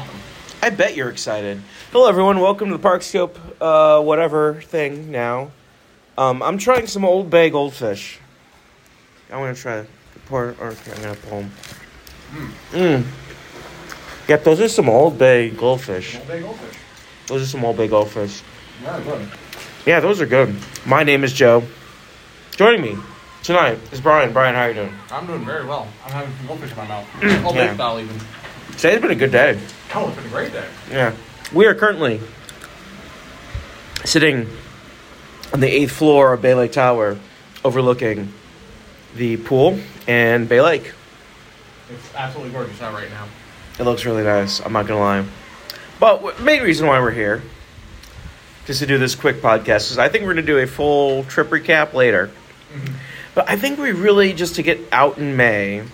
[0.00, 0.20] something.
[0.62, 1.60] I bet you're excited.
[1.92, 2.40] Hello, everyone.
[2.40, 5.50] Welcome to the Parkscope, uh, whatever thing now.
[6.18, 8.18] Um, I'm trying some Old Bay goldfish.
[9.30, 9.84] I want to try
[10.26, 10.54] pour.
[10.60, 11.52] Or okay, I'm gonna pull them.
[12.72, 13.04] Mmm.
[14.28, 16.16] Yep, those are some Old Bay goldfish.
[16.16, 16.76] Old Bay goldfish.
[17.26, 18.42] Those are some Old Bay goldfish.
[18.82, 19.28] Yeah, good.
[19.84, 20.54] Yeah, those are good.
[20.84, 21.62] My name is Joe.
[22.56, 22.96] Joining me
[23.42, 24.32] tonight is Brian.
[24.32, 24.94] Brian, how are you doing?
[25.10, 25.86] I'm doing very well.
[26.04, 27.06] I'm having some goldfish in my mouth.
[27.44, 27.68] Old Yeah.
[27.68, 28.18] Bay style even.
[28.72, 29.58] Today's been a good day.
[29.94, 30.66] Oh, it's been a great day.
[30.90, 31.14] Yeah.
[31.52, 32.20] We are currently
[34.04, 34.48] sitting
[35.52, 37.18] on the eighth floor of Bay Lake Tower
[37.64, 38.32] overlooking
[39.14, 40.92] the pool and Bay Lake.
[41.90, 43.26] It's absolutely gorgeous out right now.
[43.78, 45.24] It looks really nice, I'm not gonna lie.
[45.98, 47.42] But the main reason why we're here,
[48.66, 51.48] just to do this quick podcast, is I think we're gonna do a full trip
[51.48, 52.30] recap later.
[52.72, 52.94] Mm-hmm.
[53.34, 55.84] But I think we really, just to get out in May,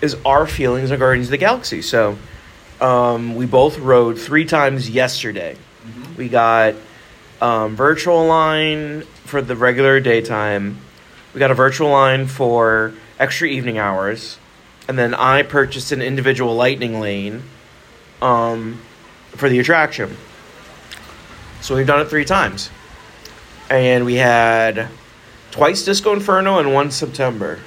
[0.00, 1.82] is our feelings of the Galaxy.
[1.82, 2.18] So
[2.82, 5.56] um, we both rode three times yesterday.
[6.16, 6.74] We got
[7.40, 10.78] um, virtual line for the regular daytime.
[11.32, 14.38] We got a virtual line for extra evening hours,
[14.88, 17.44] and then I purchased an individual lightning lane
[18.20, 18.80] um,
[19.28, 20.16] for the attraction.
[21.60, 22.68] So we've done it three times,
[23.70, 24.88] and we had
[25.52, 27.60] twice Disco Inferno and one September.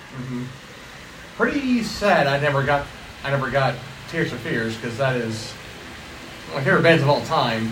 [1.38, 2.28] Pretty sad.
[2.28, 2.86] I never got.
[3.24, 3.76] I never got
[4.10, 5.54] Tears for Fears because that is
[6.54, 7.72] my favorite bands of all time.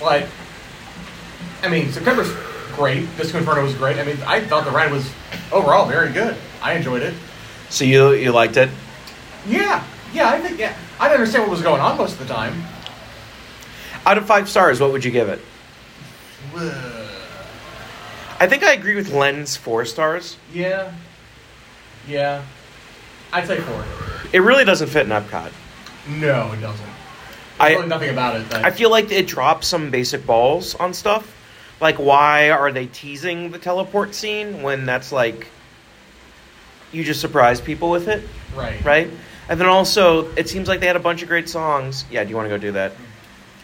[0.00, 0.26] But
[1.62, 2.32] I mean, September's
[2.74, 3.06] great.
[3.16, 3.98] Disco Inferno was great.
[3.98, 5.10] I mean, I thought the ride was
[5.52, 6.36] overall very good.
[6.62, 7.14] I enjoyed it.
[7.68, 8.70] So you you liked it?
[9.46, 10.28] Yeah, yeah.
[10.30, 10.76] I think yeah.
[10.98, 12.62] I didn't understand what was going on most of the time.
[14.04, 15.40] Out of five stars, what would you give it?
[18.40, 20.36] I think I agree with Len's four stars.
[20.52, 20.92] Yeah,
[22.08, 22.42] yeah.
[23.32, 23.84] I'd say four.
[24.32, 25.50] It really doesn't fit in Epcot.
[26.08, 26.86] No, it doesn't.
[27.60, 28.48] I- really nothing about it.
[28.50, 31.36] That, I feel like it drops some basic balls on stuff.
[31.80, 35.48] Like, why are they teasing the teleport scene when that's like
[36.92, 38.22] you just surprise people with it,
[38.54, 39.10] right, right?
[39.48, 42.04] And then also, it seems like they had a bunch of great songs.
[42.10, 42.92] Yeah, do you want to go do that?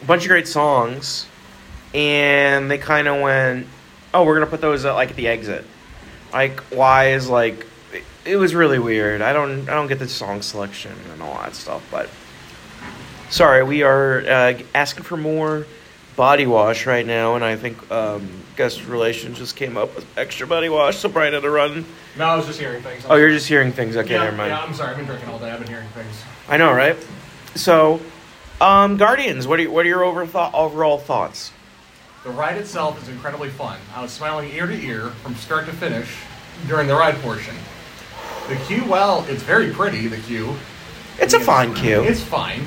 [0.02, 1.26] A bunch of great songs,
[1.94, 3.66] and they kind of went,
[4.12, 5.64] "Oh, we're gonna put those at like at the exit."
[6.32, 7.66] Like, why is like
[8.28, 9.22] it, was really weird.
[9.22, 12.08] I don't I don't get the song selection and all that stuff, but
[13.30, 15.66] sorry, we are uh, asking for more
[16.16, 20.46] body wash right now, and I think um, guest relations just came up with extra
[20.46, 21.84] body wash, so Brian had to run.
[22.16, 23.04] No, I was just hearing things.
[23.08, 23.96] Oh, you're just hearing things.
[23.96, 24.50] Okay, yeah, never mind.
[24.50, 24.90] Yeah, I'm sorry.
[24.90, 25.50] I've been drinking all day.
[25.50, 26.22] I've been hearing things.
[26.48, 26.96] I know, right?
[27.54, 28.00] So,
[28.60, 29.46] um, Guardians.
[29.46, 31.52] What are what are your over thought, overall thoughts?
[32.24, 33.78] The ride itself is incredibly fun.
[33.94, 36.18] I was smiling ear to ear from start to finish
[36.66, 37.54] during the ride portion.
[38.48, 40.08] The queue, well, it's very pretty.
[40.08, 40.54] The queue.
[41.18, 42.02] It's a fine queue.
[42.02, 42.64] It's fine.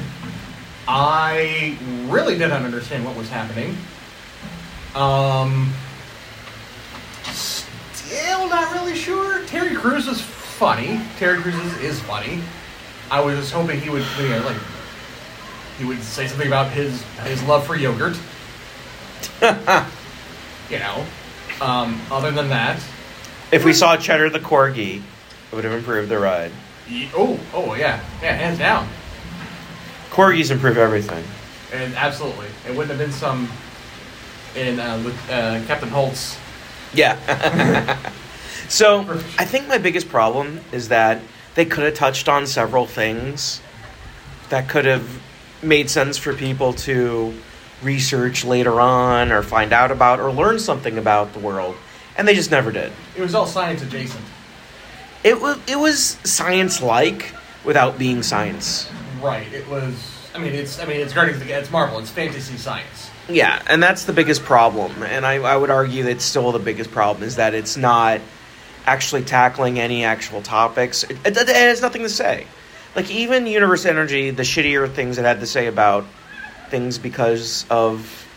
[0.87, 1.77] I
[2.07, 3.75] really didn't understand what was happening.
[4.93, 5.73] Um,
[7.23, 9.43] still not really sure.
[9.45, 11.01] Terry Crews is funny.
[11.17, 12.41] Terry Crews is, is funny.
[13.09, 14.57] I was just hoping he would, you know, like,
[15.77, 18.17] he would say something about his his love for yogurt.
[20.69, 21.05] you know.
[21.59, 22.79] Um, other than that,
[23.51, 25.01] If we saw Cheddar the corgi,
[25.51, 26.51] it would have improved the ride.
[26.87, 28.87] ye- oh, oh yeah, yeah, hands down.
[30.09, 31.23] Corgis improve everything.
[31.73, 33.49] And absolutely, it wouldn't have been some
[34.55, 36.37] in uh, uh, Captain Holt's.
[36.93, 37.97] Yeah.
[38.67, 39.01] so
[39.37, 41.21] I think my biggest problem is that
[41.55, 43.61] they could have touched on several things
[44.49, 45.21] that could have
[45.61, 47.33] made sense for people to
[47.81, 51.75] research later on or find out about or learn something about the world,
[52.17, 52.91] and they just never did.
[53.15, 54.23] It was all science adjacent.
[55.23, 57.33] It was it was science like
[57.63, 58.89] without being science.
[59.21, 59.51] Right.
[59.53, 59.93] It was.
[60.33, 60.79] I mean, it's.
[60.79, 61.99] I mean, it's Guardians of the It's Marvel.
[61.99, 63.09] It's fantasy science.
[63.29, 65.03] Yeah, and that's the biggest problem.
[65.03, 68.19] And I, I would argue that still the biggest problem is that it's not
[68.85, 71.03] actually tackling any actual topics.
[71.03, 72.47] It, it, it has nothing to say.
[72.95, 76.05] Like, even Universe Energy, the shittier things it had to say about
[76.69, 78.27] things because of,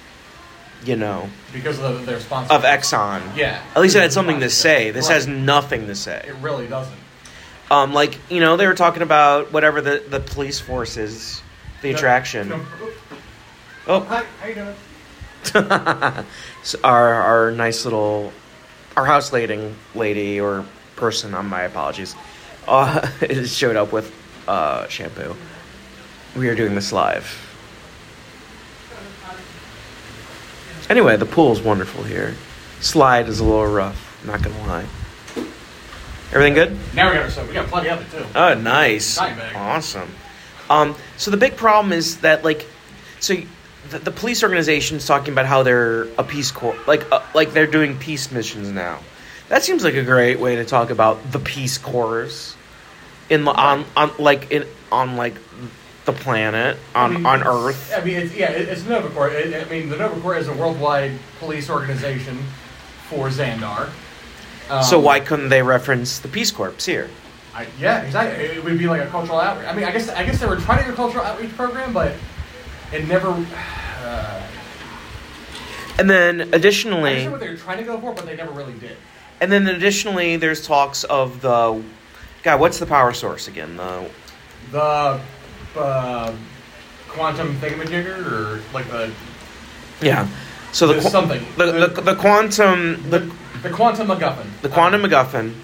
[0.84, 2.52] you know, because of the, their sponsor.
[2.54, 3.36] of Exxon.
[3.36, 3.62] Yeah.
[3.74, 4.90] At least it had something to say.
[4.90, 5.14] This Right.
[5.14, 6.24] has nothing to say.
[6.28, 6.96] It really doesn't.
[7.70, 11.42] Um, like, you know, they were talking about whatever the, the police force is,
[11.82, 12.48] the attraction.
[12.50, 12.60] No-
[13.86, 14.24] Oh, Hi.
[14.40, 14.74] How you doing?
[16.62, 18.32] So our our nice little
[18.96, 20.64] our house lady lady or
[20.96, 22.14] person on my apologies
[22.66, 23.06] uh
[23.44, 24.10] showed up with
[24.48, 25.36] uh shampoo
[26.34, 27.26] we are doing this live
[30.90, 32.34] anyway the pool's wonderful here
[32.80, 34.86] slide is a little rough not gonna lie
[36.32, 37.46] everything good Now we got our stuff.
[37.48, 38.26] We got plenty of it too.
[38.34, 40.10] oh nice awesome
[40.70, 42.66] Um, so the big problem is that like,
[43.20, 43.34] so
[43.90, 47.52] the, the police organization is talking about how they're a peace corps, like uh, like
[47.52, 49.00] they're doing peace missions now.
[49.50, 52.56] That seems like a great way to talk about the peace corps
[53.28, 55.34] in the on on like in on like
[56.04, 57.92] the planet on I mean, on Earth.
[57.96, 59.30] I mean, it's, yeah, it's Nova Corps.
[59.30, 62.38] I mean, the Nova Corps is a worldwide police organization
[63.08, 63.90] for Xandar.
[64.70, 67.08] Um, so why couldn't they reference the Peace Corps here?
[67.54, 68.44] I, yeah, exactly.
[68.44, 69.68] It would be like a cultural outreach.
[69.68, 71.92] I mean, I guess I guess they were trying to do a cultural outreach program,
[71.92, 72.14] but
[72.92, 73.28] it never.
[74.04, 74.42] Uh,
[75.98, 78.36] And then additionally, I additionally, understand what they were trying to go for, but they
[78.36, 78.98] never really did.
[79.40, 81.82] and then additionally, there's talks of the
[82.42, 82.60] God.
[82.60, 83.78] What's the power source again?
[83.78, 84.10] The
[84.72, 85.20] The
[85.76, 86.32] uh,
[87.08, 89.10] quantum thingamajigger, or like the
[90.00, 90.28] yeah.
[90.72, 91.44] So the qu- something.
[91.56, 93.32] the, the the quantum the, the
[93.62, 94.46] the quantum MacGuffin.
[94.62, 95.54] the quantum MacGuffin.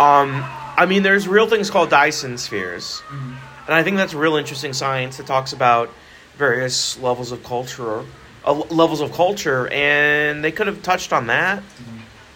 [0.00, 0.42] Um,
[0.76, 3.36] I mean, there's real things called Dyson spheres, Mhm.
[3.66, 5.90] and I think that's real interesting science that talks about
[6.38, 8.02] various levels of culture,
[8.44, 11.62] uh, levels of culture, and they could have touched on that,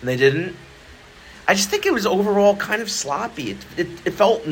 [0.01, 0.55] and they didn't.
[1.49, 3.53] I just think it was overall kind of sloppy.
[3.53, 4.45] It it, it felt,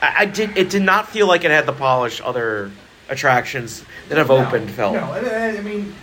[0.00, 2.70] I, I did it did not feel like it had the polish other
[3.08, 4.94] attractions that have No, opened felt.
[4.94, 5.94] No, and- I mean,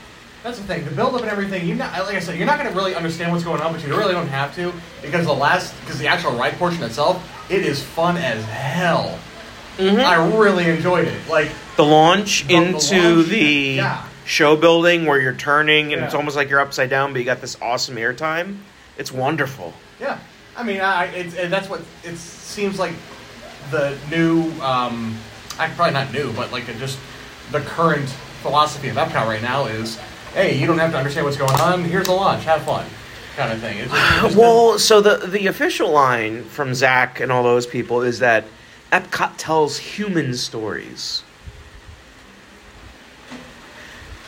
[0.44, 0.86] that's the thing.
[0.86, 1.68] The build up and everything.
[1.68, 3.86] You not, like I said, you're not going to really understand what's going on, but
[3.86, 7.64] you really don't have to because the last, because the actual ride portion itself, it
[7.66, 9.18] is fun as hell.
[9.78, 10.04] Mhm.
[10.04, 11.28] I really enjoyed it.
[11.30, 14.04] Like, the launch The- the into launch, the yeah.
[14.26, 17.42] show building where you're turning and it's almost like you're upside down, but you got
[17.42, 18.58] this awesome airtime.
[18.98, 19.74] It's wonderful.
[20.00, 20.18] yeah,
[20.56, 22.94] I mean, I, and that's what it seems like.
[23.72, 25.18] The new, um,
[25.58, 27.00] I probably not new, but like just
[27.52, 28.10] the current
[28.42, 29.98] philosophy of Epcot right now is,
[30.34, 31.84] hey, you don't have to understand what's going on.
[31.84, 32.86] Here's the launch, have fun,
[33.36, 33.78] kind of thing.
[33.80, 37.66] It's just, it's just Well, so the the official line from Zach and all those
[37.66, 38.46] people is that
[38.92, 41.24] Epcot tells human stories.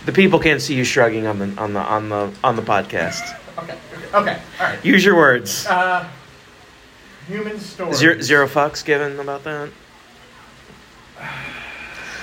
[0.05, 3.37] The people can't see you shrugging on the on the on the on the podcast.
[3.57, 4.85] okay, okay, okay, all right.
[4.85, 5.65] Use your words.
[5.67, 6.07] Uh,
[7.27, 7.93] human story.
[7.93, 9.69] Zero, zero fucks given about that.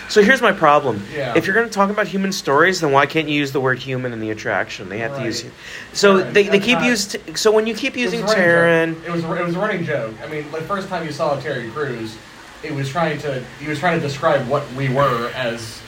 [0.09, 1.03] So here's my problem.
[1.13, 1.33] Yeah.
[1.35, 3.79] If you're going to talk about human stories, then why can't you use the word
[3.79, 4.89] human in the attraction?
[4.89, 5.27] They have to Right.
[5.27, 5.45] use.
[5.93, 6.33] So Right.
[6.33, 7.17] they, they That's keep not- use.
[7.35, 8.37] So when you keep using joke.
[8.37, 10.15] It was it was a running joke.
[10.23, 12.17] I mean, the first time you saw Terry Crews,
[12.63, 15.81] it was trying to he was trying to describe what we were as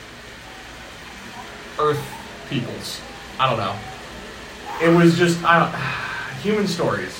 [1.79, 2.01] Earth
[2.49, 3.01] peoples.
[3.39, 3.77] I don't know.
[4.83, 5.75] It was just I don't
[6.43, 7.15] human stories.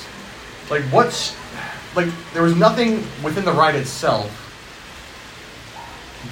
[0.69, 1.35] Like what's
[1.97, 4.31] like there was nothing within the ride itself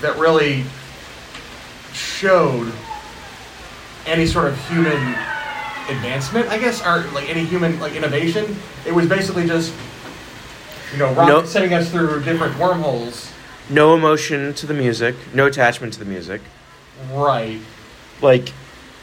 [0.01, 0.63] that really
[1.91, 2.71] showed
[4.05, 5.15] any sort of human
[5.89, 8.55] advancement, I guess, or like any human like innovation.
[8.85, 9.73] It was basically just
[10.93, 13.31] you know rocket No- sending us through different wormholes.
[13.69, 16.41] no emotion to the music, no attachment to the music.
[17.11, 17.59] Right.
[18.21, 18.49] Like,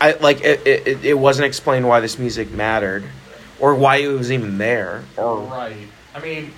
[0.01, 0.67] I like it.
[0.67, 3.05] It, it wasn't explained why this music mattered,
[3.61, 5.89] or why it was even there, or Right.
[6.15, 6.53] I mean,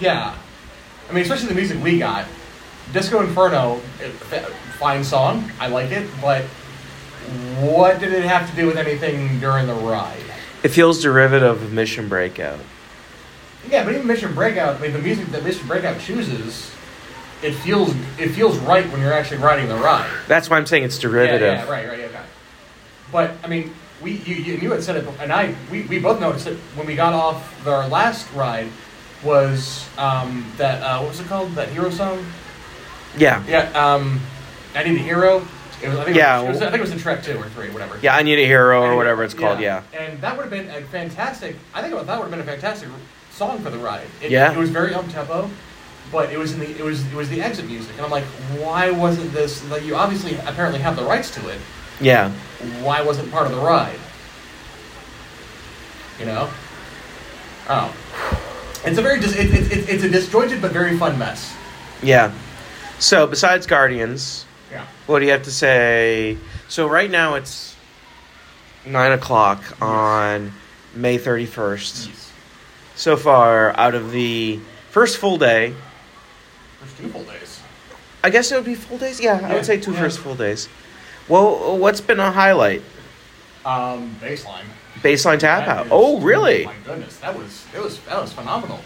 [0.00, 0.36] yeah.
[1.08, 2.26] I mean, especially the music we got.
[2.92, 4.12] Disco Inferno, it-
[4.78, 5.50] fine song.
[5.58, 6.44] I like it, but
[7.60, 10.22] what did it have to do with anything during the ride?
[10.62, 12.58] it feels derivative of Mission Breakout.
[13.70, 16.72] Yeah, but even Mission Breakout, I mean, the music that Mission Breakout chooses,
[17.42, 20.10] it feels it feels right when you're actually riding the ride.
[20.26, 21.40] That's why I'm saying it's derivative.
[21.42, 22.06] Yeah, yeah, right, right, yeah.
[22.06, 22.22] okay.
[23.12, 26.46] But I mean, we you, you, had said it, and I we, we both noticed
[26.46, 28.68] it when we got off our last ride
[29.24, 31.52] was um, that uh, what was it called?
[31.54, 32.24] That hero song?
[33.16, 33.42] Yeah.
[33.46, 34.20] Yeah, um,
[34.74, 35.46] I need a hero.
[35.82, 36.40] It was, I think Yeah.
[36.42, 37.98] it was, I think it was in Shrek two or three, whatever.
[38.02, 39.60] Yeah, I need a hero or whatever it's called.
[39.60, 39.82] Yeah.
[39.92, 41.56] And that would have been a fantastic.
[41.72, 42.88] I think that would have been a fantastic
[43.30, 44.06] song for the ride.
[44.20, 44.52] It, Yeah.
[44.52, 45.48] It was very up tempo,
[46.10, 48.24] but it was in the it was it was the exit music, and I'm like,
[48.58, 49.68] why wasn't this?
[49.70, 51.60] Like, you obviously apparently have the rights to it.
[52.00, 52.32] Yeah.
[52.82, 53.98] Why wasn't part of the ride?
[56.18, 56.50] You know.
[57.68, 57.94] Oh.
[58.84, 61.54] It's a very dis- it, it, it, it's a disjointed but very fun mess.
[62.02, 62.32] Yeah.
[62.98, 64.86] So besides Guardians, Yeah.
[65.06, 66.38] what do you have to say?
[66.68, 67.76] So right now it's
[68.86, 70.52] nine o'clock on
[70.94, 72.10] May thirty first.
[72.96, 74.58] So far, out of the
[74.90, 75.74] first full day,
[76.80, 77.60] There's two full days.
[78.24, 79.20] I guess it would be full days.
[79.20, 80.00] Yeah, I would say two yeah.
[80.00, 80.68] first full days.
[81.28, 82.82] Well, what's been a highlight?
[83.64, 84.64] Um, baseline.
[85.02, 85.86] Baseline tap That out.
[85.86, 86.64] is- Oh, really?
[86.64, 88.80] My goodness, that was it was that was phenomenal.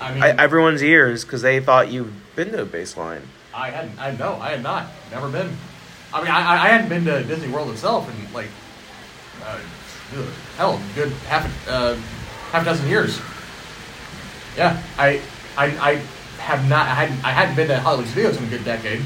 [0.00, 3.20] I mean, I, everyone's ears because they thought you've been to a baseline.
[3.54, 3.98] I hadn't.
[4.00, 4.86] I no, I had not.
[5.10, 5.50] Never been.
[6.12, 8.48] I mean, I, I hadn't been to Disney World itself in like,
[9.44, 9.58] uh,
[10.56, 11.94] hell, good half a uh,
[12.52, 13.20] half a dozen years.
[14.56, 15.20] Yeah, I
[15.56, 16.02] I I
[16.38, 16.86] have not.
[16.88, 17.24] I hadn't.
[17.24, 19.02] I hadn't been to Hollywood Studios in a good decade.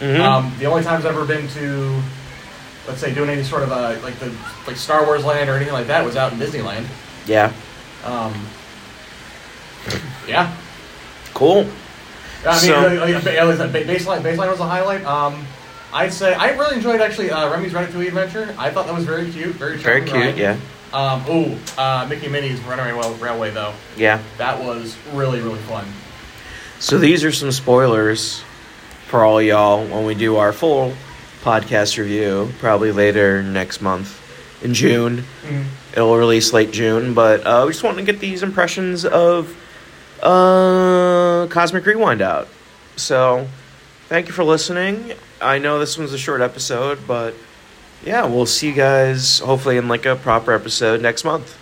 [0.00, 0.20] Mhm.
[0.20, 2.02] Um, the only times I've ever been to,
[2.88, 4.32] let's say, doing any sort of a like the
[4.66, 6.84] like Star Wars Land or anything like that was out in Disneyland.
[7.26, 7.52] yeah.
[8.04, 8.34] Um,
[10.28, 10.52] yeah,
[11.32, 11.66] Cool.
[12.46, 15.04] I mean, So- like, like, ba- baseline baseline was a highlight.
[15.04, 15.46] Um,
[15.92, 18.54] I'd say I really enjoyed actually uh, Remy's Ratatouille Adventure.
[18.58, 20.12] I thought that was very cute, very Very cute.
[20.14, 20.36] ride.
[20.38, 20.56] Yeah.
[20.92, 23.72] Um, ooh, uh, Mickey and Minnie's Runaway Rail- Railway though.
[23.96, 24.20] Yeah.
[24.38, 25.86] That was really really fun.
[26.78, 28.42] So these are some spoilers
[29.06, 30.92] for all y'all when we do our full
[31.42, 34.20] podcast review, probably later next month
[34.64, 35.24] in June.
[35.92, 39.56] It'll release late June, but uh, we just want to get these impressions of
[40.22, 42.48] uh, Cosmic Rewind out.
[42.96, 43.46] So,
[44.08, 45.12] thank you for listening.
[45.40, 47.34] I know this one's a short episode, but
[48.04, 51.58] yeah, we'll see you guys hopefully in like a proper episode next month.